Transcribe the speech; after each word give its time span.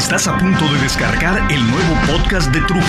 Estás 0.00 0.26
a 0.26 0.36
punto 0.38 0.64
de 0.72 0.80
descargar 0.80 1.36
el 1.52 1.60
nuevo 1.70 1.94
podcast 2.06 2.50
de 2.52 2.60
Trujo. 2.62 2.80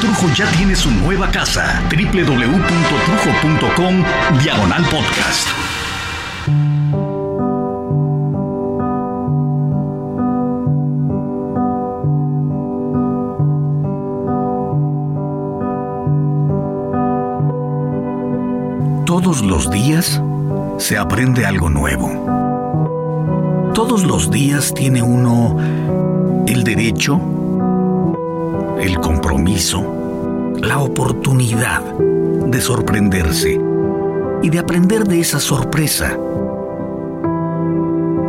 Trujo 0.00 0.28
ya 0.34 0.50
tiene 0.52 0.74
su 0.74 0.90
nueva 0.90 1.30
casa. 1.30 1.82
www.trujo.com 1.90 4.02
Diagonal 4.42 4.82
Podcast. 4.86 5.46
Todos 19.04 19.42
los 19.42 19.70
días 19.70 20.22
se 20.78 20.96
aprende 20.96 21.44
algo 21.44 21.68
nuevo. 21.68 22.08
Todos 23.74 24.04
los 24.04 24.30
días 24.30 24.72
tiene 24.72 25.02
uno 25.02 26.13
el 26.46 26.62
derecho, 26.62 27.18
el 28.78 28.96
compromiso, 29.00 30.52
la 30.60 30.78
oportunidad 30.78 31.82
de 31.82 32.60
sorprenderse 32.60 33.58
y 34.42 34.50
de 34.50 34.58
aprender 34.58 35.04
de 35.04 35.20
esa 35.20 35.40
sorpresa. 35.40 36.18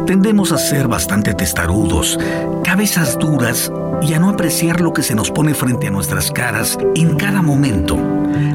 Tendemos 0.05 0.51
a 0.51 0.59
ser 0.59 0.87
bastante 0.87 1.33
testarudos, 1.33 2.19
cabezas 2.63 3.17
duras 3.17 3.71
y 4.03 4.13
a 4.13 4.19
no 4.19 4.29
apreciar 4.29 4.79
lo 4.79 4.93
que 4.93 5.01
se 5.01 5.15
nos 5.15 5.31
pone 5.31 5.55
frente 5.55 5.87
a 5.87 5.91
nuestras 5.91 6.29
caras 6.29 6.77
en 6.93 7.15
cada 7.15 7.41
momento, 7.41 7.97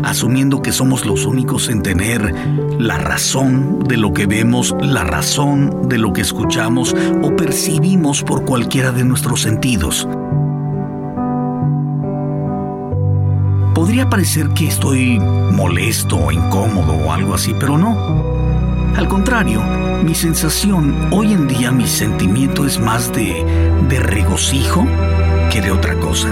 asumiendo 0.05 0.63
que 0.63 0.71
somos 0.71 1.05
los 1.05 1.27
únicos 1.27 1.69
en 1.69 1.83
tener 1.83 2.33
la 2.79 2.99
razón 2.99 3.81
de 3.81 3.97
lo 3.97 4.13
que 4.13 4.27
vemos, 4.27 4.77
la 4.81 5.03
razón 5.03 5.89
de 5.89 5.99
lo 5.99 6.13
que 6.13 6.21
escuchamos 6.21 6.95
o 7.21 7.35
percibimos 7.35 8.23
por 8.23 8.45
cualquiera 8.45 8.93
de 8.93 9.03
nuestros 9.03 9.43
sentidos. 9.43 10.07
Podría 13.75 14.09
parecer 14.09 14.51
que 14.51 14.69
estoy 14.69 15.19
molesto 15.19 16.17
o 16.17 16.31
incómodo 16.31 16.93
o 16.93 17.13
algo 17.13 17.35
así, 17.35 17.57
pero 17.59 17.77
no. 17.77 18.41
Al 18.97 19.09
contrario, 19.09 19.80
mi 20.03 20.15
sensación, 20.15 21.09
hoy 21.11 21.33
en 21.33 21.47
día 21.47 21.71
mi 21.71 21.87
sentimiento 21.87 22.65
es 22.65 22.79
más 22.79 23.13
de, 23.13 23.45
de 23.89 24.01
regocijo 24.01 24.87
que 25.51 25.61
de 25.61 25.71
otra 25.71 25.95
cosa. 25.97 26.29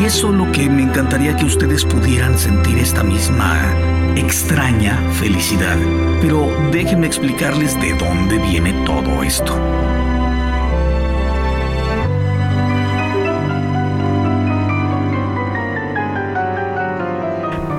Y 0.00 0.04
es 0.04 0.14
solo 0.14 0.50
que 0.52 0.68
me 0.68 0.82
encantaría 0.82 1.36
que 1.36 1.44
ustedes 1.44 1.84
pudieran 1.84 2.38
sentir 2.38 2.78
esta 2.78 3.02
misma 3.02 3.58
extraña 4.16 4.96
felicidad. 5.12 5.76
Pero 6.20 6.48
déjenme 6.72 7.06
explicarles 7.06 7.78
de 7.80 7.94
dónde 7.94 8.38
viene 8.38 8.72
todo 8.84 9.22
esto. 9.22 9.54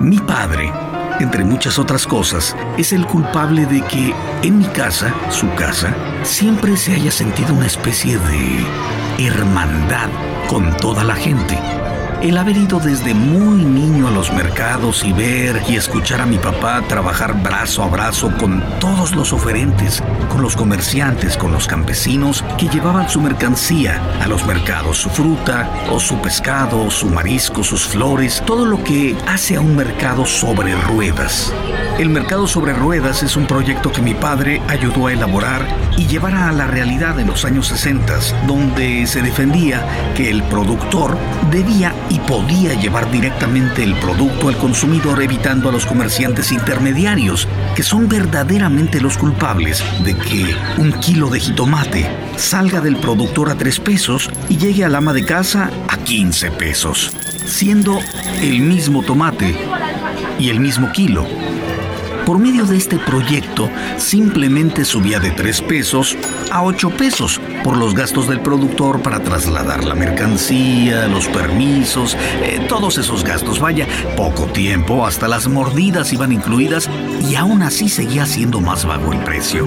Mi 0.01 0.19
padre, 0.19 0.71
entre 1.19 1.43
muchas 1.43 1.79
otras 1.79 2.05
cosas, 2.05 2.55
es 2.77 2.93
el 2.93 3.05
culpable 3.05 3.65
de 3.65 3.81
que 3.81 4.13
en 4.43 4.59
mi 4.59 4.65
casa, 4.65 5.13
su 5.29 5.53
casa, 5.55 5.95
siempre 6.23 6.77
se 6.77 6.93
haya 6.93 7.11
sentido 7.11 7.53
una 7.53 7.67
especie 7.67 8.17
de 8.19 9.25
hermandad 9.25 10.09
con 10.47 10.75
toda 10.77 11.03
la 11.03 11.15
gente. 11.15 11.57
El 12.21 12.35
haber 12.37 12.57
ido 12.57 12.79
desde 12.79 13.13
muy 13.13 13.63
niño 13.63 14.07
a 14.07 14.11
los 14.11 14.33
mercados 14.33 15.03
y 15.03 15.13
ver 15.13 15.61
y 15.67 15.75
escuchar 15.75 16.19
a 16.19 16.25
mi 16.25 16.39
papá 16.39 16.81
trabajar 16.87 17.43
brazo 17.43 17.83
a 17.83 17.87
brazo 17.89 18.31
con 18.39 18.63
todos 18.79 19.15
los 19.15 19.33
oferentes, 19.33 20.01
con 20.27 20.41
los 20.41 20.55
comerciantes, 20.55 21.37
con 21.37 21.51
los 21.51 21.67
campesinos 21.67 22.43
que 22.57 22.69
llevaban 22.69 23.07
su 23.07 23.21
mercancía 23.21 24.01
a 24.19 24.27
los 24.27 24.45
mercados, 24.47 24.97
su 24.97 25.11
fruta 25.11 25.69
o 25.91 25.99
su 25.99 26.19
pescado, 26.19 26.89
su 26.89 27.07
marisco, 27.07 27.63
sus 27.63 27.85
flores, 27.85 28.41
todo 28.47 28.65
lo 28.65 28.83
que 28.83 29.15
hace 29.27 29.55
a 29.55 29.61
un 29.61 29.75
mercado 29.75 30.25
sobre 30.25 30.75
ruedas. 30.75 31.53
El 31.97 32.09
mercado 32.09 32.45
sobre 32.45 32.73
ruedas 32.73 33.23
es 33.23 33.35
un 33.35 33.47
proyecto 33.47 33.91
que 33.91 34.03
mi 34.03 34.13
padre 34.13 34.61
ayudó 34.67 35.07
a 35.07 35.13
elaborar 35.13 35.67
y 35.97 36.05
llevar 36.05 36.35
a 36.35 36.51
la 36.51 36.67
realidad 36.67 37.19
en 37.19 37.25
los 37.25 37.43
años 37.43 37.69
60, 37.69 38.45
donde 38.45 39.07
se 39.07 39.23
defendía 39.23 40.13
que 40.15 40.29
el 40.29 40.43
productor 40.43 41.17
debía 41.49 41.95
y 42.11 42.19
podía 42.19 42.75
llevar 42.75 43.09
directamente 43.09 43.83
el 43.83 43.95
producto 43.95 44.47
al 44.47 44.57
consumidor 44.57 45.23
evitando 45.23 45.69
a 45.69 45.71
los 45.71 45.87
comerciantes 45.87 46.51
intermediarios, 46.51 47.47
que 47.75 47.81
son 47.81 48.07
verdaderamente 48.07 49.01
los 49.01 49.17
culpables 49.17 49.83
de 50.03 50.15
que 50.15 50.55
un 50.77 50.91
kilo 50.99 51.31
de 51.31 51.39
jitomate 51.39 52.07
salga 52.35 52.79
del 52.79 52.97
productor 52.97 53.49
a 53.49 53.55
3 53.55 53.79
pesos 53.79 54.29
y 54.49 54.57
llegue 54.57 54.85
al 54.85 54.93
ama 54.93 55.13
de 55.13 55.25
casa 55.25 55.71
a 55.87 55.97
15 55.97 56.51
pesos, 56.51 57.11
siendo 57.47 57.97
el 58.39 58.59
mismo 58.59 59.01
tomate 59.01 59.57
y 60.37 60.51
el 60.51 60.59
mismo 60.59 60.91
kilo. 60.91 61.25
Por 62.27 62.39
medio 62.39 62.65
de 62.65 62.75
este 62.75 62.99
proyecto, 62.99 63.69
simplemente 63.95 64.83
subía 64.83 65.17
de 65.17 65.31
3 65.31 65.61
pesos 65.61 66.17
a 66.51 66.61
8 66.61 66.89
pesos 66.89 67.39
por 67.63 67.77
los 67.77 67.95
gastos 67.95 68.27
del 68.27 68.41
productor 68.41 69.01
para 69.01 69.21
trasladar 69.21 69.85
la 69.85 69.95
mercancía, 69.95 71.07
los 71.07 71.29
permisos, 71.29 72.17
eh, 72.43 72.65
todos 72.67 72.97
esos 72.97 73.23
gastos. 73.23 73.61
Vaya, 73.61 73.87
poco 74.17 74.45
tiempo, 74.47 75.05
hasta 75.05 75.29
las 75.29 75.47
mordidas 75.47 76.11
iban 76.11 76.33
incluidas 76.33 76.89
y 77.21 77.35
aún 77.35 77.61
así 77.61 77.87
seguía 77.87 78.25
siendo 78.25 78.59
más 78.59 78.83
bajo 78.83 79.13
el 79.13 79.19
precio. 79.19 79.65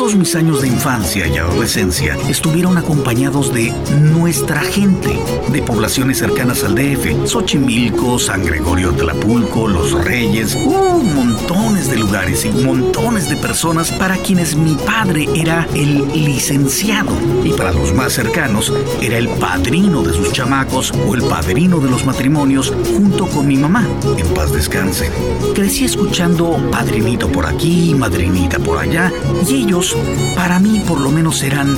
Mis 0.00 0.34
años 0.34 0.62
de 0.62 0.68
infancia 0.68 1.26
y 1.26 1.36
adolescencia 1.36 2.16
estuvieron 2.26 2.78
acompañados 2.78 3.52
de 3.52 3.70
nuestra 4.00 4.60
gente, 4.60 5.20
de 5.52 5.60
poblaciones 5.60 6.18
cercanas 6.18 6.64
al 6.64 6.74
DF, 6.74 7.28
Xochimilco, 7.28 8.18
San 8.18 8.42
Gregorio 8.42 8.92
Tlapulco, 8.92 9.68
Los 9.68 9.92
Reyes, 9.92 10.56
uh, 10.56 11.02
montones 11.02 11.90
de 11.90 11.98
lugares 11.98 12.46
y 12.46 12.48
montones 12.48 13.28
de 13.28 13.36
personas 13.36 13.92
para 13.92 14.16
quienes 14.16 14.56
mi 14.56 14.74
padre 14.74 15.28
era 15.34 15.68
el 15.74 16.08
licenciado 16.08 17.12
y 17.44 17.52
para 17.52 17.70
los 17.70 17.92
más 17.92 18.14
cercanos 18.14 18.72
era 19.02 19.18
el 19.18 19.28
padrino 19.28 20.02
de 20.02 20.14
sus 20.14 20.32
chamacos 20.32 20.92
o 21.06 21.14
el 21.14 21.22
padrino 21.24 21.78
de 21.78 21.90
los 21.90 22.06
matrimonios 22.06 22.72
junto 22.96 23.26
con 23.26 23.46
mi 23.46 23.58
mamá, 23.58 23.86
en 24.16 24.26
paz 24.34 24.50
descanse. 24.50 25.10
Crecí 25.54 25.84
escuchando 25.84 26.58
padrinito 26.72 27.28
por 27.28 27.44
aquí, 27.44 27.94
madrinita 27.94 28.58
por 28.58 28.78
allá 28.78 29.12
y 29.46 29.64
ellos 29.64 29.90
para 30.36 30.58
mí 30.58 30.80
por 30.86 31.00
lo 31.00 31.10
menos 31.10 31.42
eran, 31.42 31.76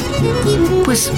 pues, 0.84 1.12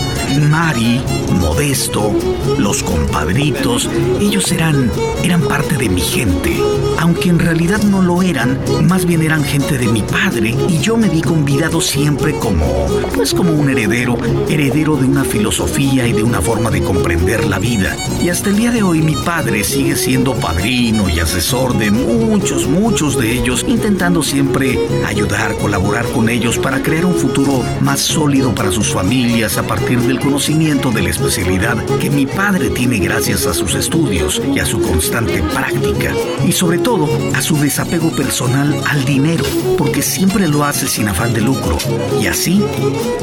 Mari, 0.51 1.01
Modesto, 1.41 2.13
los 2.59 2.83
compadritos, 2.83 3.89
ellos 4.21 4.51
eran, 4.51 4.91
eran 5.23 5.43
parte 5.43 5.77
de 5.77 5.89
mi 5.89 6.01
gente. 6.01 6.57
Aunque 6.99 7.29
en 7.29 7.39
realidad 7.39 7.83
no 7.83 8.01
lo 8.01 8.23
eran, 8.23 8.59
más 8.85 9.05
bien 9.05 9.23
eran 9.23 9.45
gente 9.45 9.77
de 9.77 9.89
mi 9.89 10.03
padre 10.03 10.55
y 10.69 10.79
yo 10.79 10.97
me 10.97 11.09
vi 11.09 11.21
convidado 11.21 11.81
siempre 11.81 12.39
como, 12.39 12.87
pues 13.15 13.35
como 13.35 13.53
un 13.53 13.69
heredero, 13.69 14.17
heredero 14.49 14.97
de 14.97 15.07
una 15.07 15.25
filosofía 15.25 16.07
y 16.07 16.13
de 16.13 16.23
una 16.23 16.41
forma 16.41 16.71
de 16.71 16.83
comprender 16.83 17.45
la 17.45 17.59
vida. 17.59 17.95
Y 18.23 18.31
hasta 18.31 18.49
el 18.49 18.57
día 18.57 18.71
de 18.71 18.83
hoy 18.83 19.03
mi 19.03 19.17
padre 19.17 19.65
sigue 19.65 19.97
siendo 19.97 20.35
padrino 20.35 21.09
y 21.11 21.21
asesor 21.21 21.77
de 21.77 21.91
muchos, 21.91 22.67
muchos 22.67 23.19
de 23.19 23.33
ellos, 23.33 23.65
intentando 23.69 24.23
siempre 24.23 24.79
ayudar, 25.05 25.57
colaborar 25.57 26.07
con 26.07 26.29
ellos 26.29 26.59
para 26.59 26.83
crear 26.85 27.07
un 27.07 27.15
futuro 27.15 27.65
más 27.81 27.99
sólido 28.01 28.55
para 28.55 28.71
sus 28.71 28.93
familias 28.93 29.57
a 29.57 29.67
partir 29.67 29.99
del 30.01 30.21
conocimiento 30.21 30.91
de 30.91 31.03
la 31.03 31.09
especialidad 31.09 31.83
que 31.99 32.11
mi 32.11 32.27
padre 32.27 32.69
tiene 32.69 32.99
gracias 32.99 33.47
a 33.47 33.55
sus 33.55 33.75
estudios 33.75 34.41
y 34.55 34.59
a 34.59 34.67
su 34.67 34.81
constante 34.83 35.43
práctica. 35.43 36.13
Y 36.47 36.53
sobre 36.53 36.79
todo 36.79 37.09
a 37.35 37.41
su 37.41 37.57
desapego 37.57 38.11
personal 38.11 38.77
al 38.87 39.05
dinero, 39.07 39.45
porque 39.79 40.03
siempre 40.03 40.47
lo 40.47 40.65
hace 40.65 40.87
sin 40.87 41.09
afán 41.09 41.33
de 41.33 41.41
lucro. 41.41 41.79
Y 42.21 42.27
así 42.27 42.63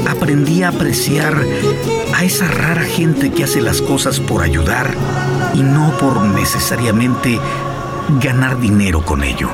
aprendí 0.08 0.64
a 0.64 0.70
apreciar 0.70 1.46
a 2.14 2.24
esa 2.24 2.48
rara 2.48 2.82
gente 2.82 3.30
que 3.30 3.44
hace 3.44 3.60
las 3.60 3.80
cosas 3.80 4.18
por 4.18 4.42
ayudar 4.42 4.92
y 5.54 5.62
no 5.62 5.96
por 5.98 6.20
necesariamente 6.24 7.38
ganar 8.20 8.58
dinero 8.58 9.04
con 9.04 9.22
ello. 9.22 9.48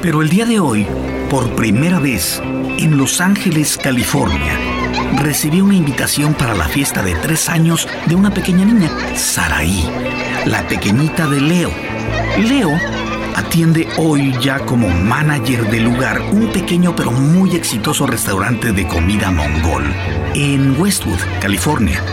Pero 0.00 0.22
el 0.22 0.28
día 0.28 0.46
de 0.46 0.60
hoy, 0.60 0.86
por 1.32 1.56
primera 1.56 1.98
vez, 1.98 2.42
en 2.76 2.98
Los 2.98 3.22
Ángeles, 3.22 3.78
California, 3.78 4.52
recibí 5.22 5.62
una 5.62 5.74
invitación 5.74 6.34
para 6.34 6.52
la 6.52 6.66
fiesta 6.68 7.02
de 7.02 7.14
tres 7.14 7.48
años 7.48 7.88
de 8.04 8.14
una 8.14 8.34
pequeña 8.34 8.66
niña, 8.66 8.90
Saraí, 9.16 9.82
la 10.44 10.68
pequeñita 10.68 11.26
de 11.26 11.40
Leo. 11.40 11.70
Leo 12.38 12.78
atiende 13.34 13.88
hoy 13.96 14.34
ya 14.42 14.58
como 14.58 14.90
manager 14.90 15.70
del 15.70 15.84
lugar 15.84 16.20
un 16.32 16.52
pequeño 16.52 16.94
pero 16.94 17.10
muy 17.12 17.56
exitoso 17.56 18.06
restaurante 18.06 18.72
de 18.72 18.86
comida 18.86 19.30
mongol 19.30 19.84
en 20.34 20.78
Westwood, 20.78 21.20
California. 21.40 22.04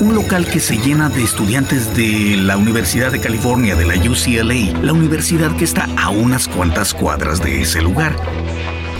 Un 0.00 0.14
local 0.14 0.46
que 0.46 0.60
se 0.60 0.76
llena 0.76 1.08
de 1.08 1.22
estudiantes 1.22 1.94
de 1.94 2.36
la 2.36 2.56
Universidad 2.56 3.12
de 3.12 3.20
California, 3.20 3.74
de 3.76 3.86
la 3.86 3.94
UCLA, 3.94 4.80
la 4.82 4.92
universidad 4.92 5.56
que 5.56 5.64
está 5.64 5.88
a 5.96 6.10
unas 6.10 6.48
cuantas 6.48 6.92
cuadras 6.92 7.42
de 7.42 7.62
ese 7.62 7.80
lugar. 7.80 8.16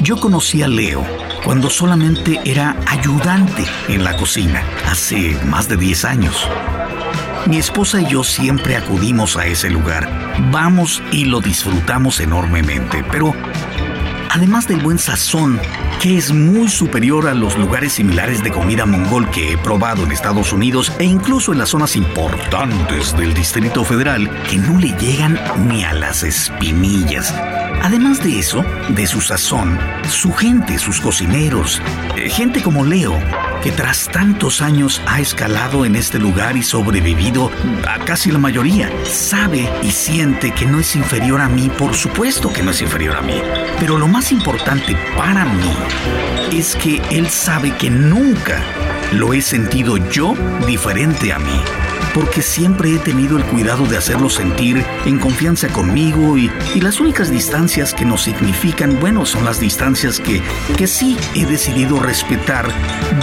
Yo 0.03 0.17
conocí 0.17 0.63
a 0.63 0.69
Leo 0.69 1.05
cuando 1.45 1.71
solamente 1.71 2.41
era 2.45 2.77
ayudante 2.87 3.65
en 3.89 4.05
la 4.05 4.17
cocina, 4.17 4.63
hace 4.87 5.37
más 5.45 5.69
de 5.69 5.77
10 5.77 6.05
años. 6.05 6.49
Mi 7.47 7.59
esposa 7.59 8.01
y 8.01 8.07
yo 8.07 8.25
siempre 8.25 8.77
acudimos 8.77 9.37
a 9.37 9.47
ese 9.47 9.71
lugar. 9.71 10.09
Vamos 10.51 11.03
y 11.13 11.27
lo 11.27 11.41
disfrutamos 11.41 12.21
enormemente, 12.21 13.05
pero 13.11 13.33
además 14.37 14.69
del 14.69 14.81
buen 14.81 14.99
sazón, 14.99 15.59
que 15.99 16.19
es 16.19 16.31
muy 16.31 16.69
superior 16.69 17.27
a 17.27 17.33
los 17.33 17.57
lugares 17.57 17.95
similares 17.95 18.43
de 18.45 18.51
comida 18.51 18.85
mongol 18.85 19.31
que 19.31 19.53
he 19.53 19.59
probado 19.59 20.05
en 20.05 20.13
Estados 20.13 20.53
Unidos 20.53 20.93
e 20.99 21.05
incluso 21.05 21.53
en 21.53 21.59
las 21.59 21.71
zonas 21.71 21.97
importantes 21.97 23.17
del 23.17 23.33
Distrito 23.33 23.83
Federal, 23.83 24.29
que 24.51 24.59
no 24.59 24.79
le 24.79 24.89
llegan 24.99 25.41
ni 25.67 25.85
a 25.85 25.95
las 25.95 26.23
espinillas. 26.23 27.33
Además 27.83 28.23
de 28.23 28.39
eso, 28.39 28.63
de 28.91 29.07
su 29.07 29.23
sazón, 29.23 29.79
su 30.07 30.35
gente, 30.35 30.79
sus 30.79 31.01
cocineros, 31.01 31.81
eh, 32.17 32.29
gente 32.29 32.63
como 32.63 32.85
Leo, 32.85 33.19
que 33.63 33.73
tras 33.73 34.09
tantos 34.09 34.63
años 34.63 35.03
ha 35.07 35.21
escalado 35.21 35.85
en 35.85 35.97
este 35.97 36.19
lugar 36.19 36.57
y 36.57 36.63
sobrevivido 36.63 37.51
a 37.87 37.99
casi 38.05 38.31
la 38.31 38.39
mayoría, 38.39 38.91
sabe 39.05 39.69
y 39.83 39.91
siente 39.91 40.53
que 40.53 40.67
no 40.67 40.81
es 40.81 40.97
inferior 40.97 41.41
a 41.41 41.49
mí, 41.49 41.71
por 41.79 41.95
supuesto 41.95 42.53
que 42.53 42.63
no 42.63 42.71
es 42.71 42.83
inferior 42.83 43.17
a 43.17 43.23
mí. 43.23 43.41
Pero 43.81 43.99
lo 43.99 44.09
más 44.09 44.33
importante 44.33 44.97
para 45.17 45.45
mí 45.45 45.73
es 46.53 46.77
que 46.77 47.01
él 47.11 47.29
sabe 47.29 47.73
que 47.77 47.91
nunca 47.91 48.63
lo 49.13 49.35
he 49.35 49.41
sentido 49.41 49.97
yo 49.97 50.35
diferente 50.67 51.33
a 51.33 51.39
mí 51.39 51.61
porque 52.15 52.43
siempre 52.43 52.95
he 52.95 52.99
tenido 52.99 53.37
el 53.37 53.45
cuidado 53.45 53.87
de 53.87 53.97
hacerlo 53.97 54.31
sentir 54.31 54.85
en 55.05 55.19
confianza 55.19 55.69
conmigo 55.69 56.37
y, 56.37 56.51
las 56.81 57.01
únicas 57.01 57.31
distancias 57.31 57.93
que 57.93 58.05
nos 58.05 58.23
significan, 58.23 59.01
bueno, 59.01 59.27
son 59.27 59.45
las 59.45 59.59
distancias 59.59 60.21
que, 60.21 60.41
que 60.77 60.87
sí 60.87 61.17
he 61.35 61.45
decidido 61.45 61.99
respetar 61.99 62.69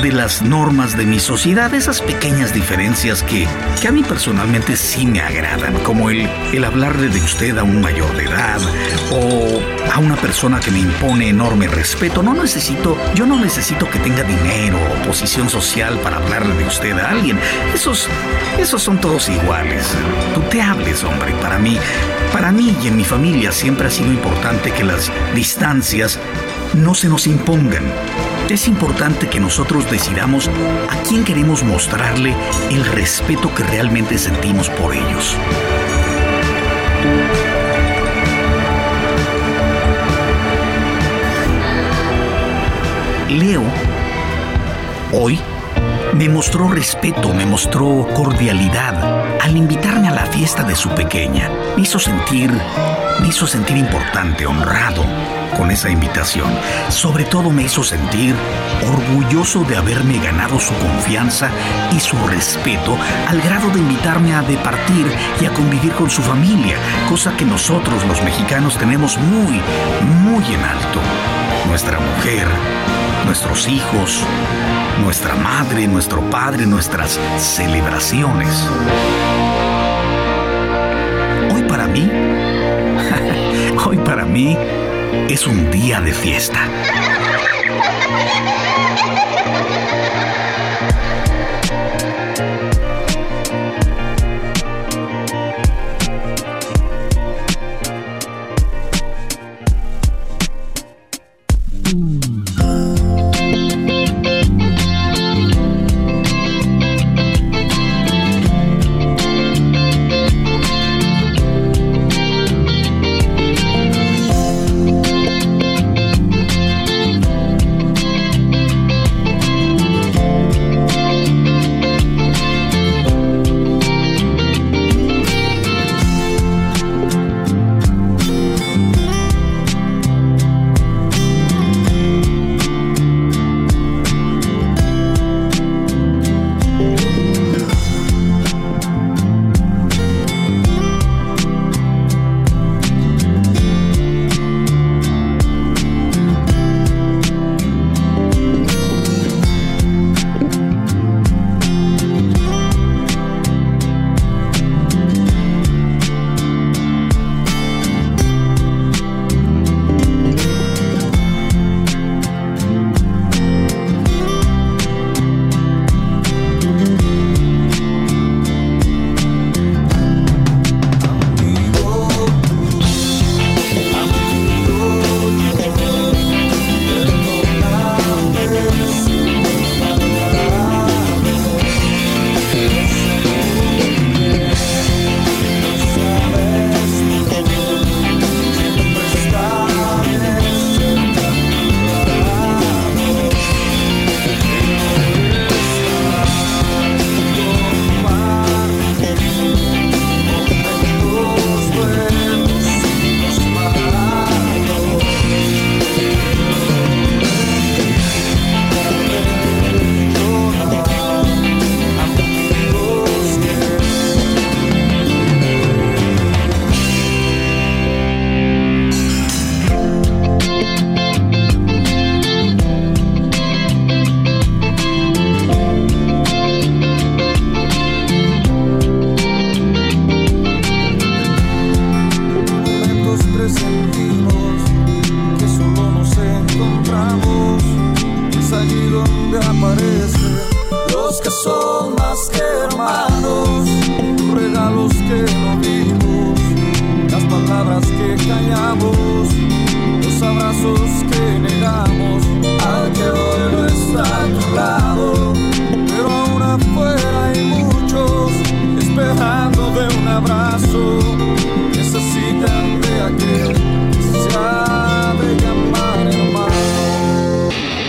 de 0.01 0.11
las 0.11 0.41
normas 0.41 0.97
de 0.97 1.05
mi 1.05 1.19
sociedad, 1.19 1.73
esas 1.73 2.01
pequeñas 2.01 2.53
diferencias 2.53 3.23
que, 3.23 3.47
que 3.81 3.87
a 3.87 3.91
mí 3.91 4.03
personalmente 4.03 4.75
sí 4.75 5.05
me 5.05 5.21
agradan, 5.21 5.75
como 5.83 6.09
el, 6.09 6.27
el 6.51 6.65
hablarle 6.65 7.07
de 7.07 7.21
usted 7.21 7.57
a 7.57 7.63
un 7.63 7.79
mayor 7.79 8.15
de 8.17 8.25
edad 8.25 8.59
o 9.11 9.61
a 9.93 9.99
una 9.99 10.15
persona 10.15 10.59
que 10.59 10.71
me 10.71 10.79
impone 10.79 11.29
enorme 11.29 11.67
respeto. 11.67 12.23
No 12.23 12.33
necesito, 12.33 12.97
yo 13.15 13.25
no 13.25 13.39
necesito 13.39 13.89
que 13.89 13.99
tenga 13.99 14.23
dinero 14.23 14.77
o 14.77 15.07
posición 15.07 15.49
social 15.49 15.99
para 15.99 16.17
hablarle 16.17 16.55
de 16.55 16.65
usted 16.65 16.97
a 16.97 17.09
alguien. 17.09 17.39
Esos, 17.73 18.07
esos 18.63 18.81
son 18.81 19.01
todos 19.01 19.27
iguales. 19.27 19.93
Tú 20.33 20.39
te 20.49 20.61
hables, 20.61 21.03
hombre. 21.03 21.33
Para 21.41 21.59
mí, 21.59 21.77
para 22.31 22.49
mí 22.53 22.73
y 22.81 22.87
en 22.87 22.95
mi 22.95 23.03
familia 23.03 23.51
siempre 23.51 23.87
ha 23.87 23.91
sido 23.91 24.09
importante 24.09 24.71
que 24.71 24.85
las 24.85 25.11
distancias 25.35 26.17
no 26.73 26.93
se 26.93 27.09
nos 27.09 27.27
impongan. 27.27 27.83
Es 28.49 28.69
importante 28.69 29.27
que 29.27 29.41
nosotros 29.41 29.91
decidamos 29.91 30.47
a 30.89 30.95
quién 31.07 31.25
queremos 31.25 31.61
mostrarle 31.61 32.33
el 32.71 32.85
respeto 32.85 33.53
que 33.53 33.63
realmente 33.63 34.17
sentimos 34.17 34.69
por 34.69 34.93
ellos. 34.93 35.35
Leo, 43.27 43.63
hoy 45.11 45.37
me 46.15 46.29
mostró 46.29 46.67
respeto, 46.67 47.33
me 47.33 47.45
mostró 47.45 48.07
cordialidad 48.13 49.39
al 49.41 49.57
invitarme 49.57 50.07
a 50.07 50.13
la 50.13 50.25
fiesta 50.27 50.63
de 50.63 50.75
su 50.75 50.89
pequeña. 50.89 51.49
Me 51.75 51.83
hizo 51.83 51.97
sentir, 51.97 52.51
me 53.19 53.27
hizo 53.27 53.47
sentir 53.47 53.77
importante, 53.77 54.45
honrado 54.45 55.03
con 55.57 55.71
esa 55.71 55.89
invitación. 55.89 56.51
Sobre 56.89 57.25
todo 57.25 57.49
me 57.49 57.63
hizo 57.63 57.83
sentir 57.83 58.35
orgulloso 58.87 59.63
de 59.63 59.75
haberme 59.75 60.19
ganado 60.19 60.59
su 60.59 60.73
confianza 60.75 61.49
y 61.95 61.99
su 61.99 62.17
respeto 62.27 62.95
al 63.27 63.41
grado 63.41 63.69
de 63.69 63.79
invitarme 63.79 64.35
a 64.35 64.41
departir 64.43 65.07
y 65.41 65.45
a 65.45 65.53
convivir 65.53 65.93
con 65.93 66.09
su 66.09 66.21
familia, 66.21 66.75
cosa 67.09 67.35
que 67.35 67.45
nosotros 67.45 68.05
los 68.05 68.21
mexicanos 68.23 68.77
tenemos 68.77 69.17
muy, 69.17 69.61
muy 70.23 70.45
en 70.53 70.63
alto. 70.63 70.99
Nuestra 71.67 71.99
mujer, 71.99 72.47
nuestros 73.25 73.67
hijos, 73.67 74.23
nuestra 75.01 75.35
madre, 75.35 75.87
nuestro 75.87 76.21
padre, 76.29 76.65
nuestras 76.65 77.19
celebraciones. 77.37 78.67
Hoy 81.53 81.63
para 81.63 81.87
mí, 81.87 82.09
hoy 83.85 83.97
para 83.97 84.25
mí 84.25 84.57
es 85.29 85.47
un 85.47 85.69
día 85.71 86.01
de 86.01 86.13
fiesta. 86.13 86.67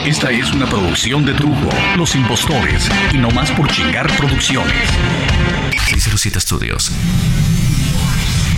Esta 0.06 0.30
es 0.30 0.52
una 0.52 0.66
producción 0.66 1.26
de 1.26 1.35
Trujo, 1.35 1.68
Los 1.97 2.14
Impostores 2.14 2.88
y 3.12 3.18
No 3.18 3.30
Más 3.30 3.50
por 3.50 3.68
Chingar 3.71 4.06
Producciones. 4.16 4.73
607 5.88 6.40
Studios. 6.40 6.92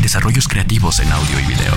Desarrollos 0.02 0.46
creativos 0.48 1.00
en 1.00 1.10
audio 1.10 1.40
y 1.40 1.44
video. 1.44 1.74